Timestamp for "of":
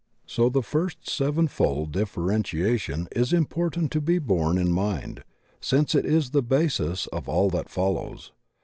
7.13-7.29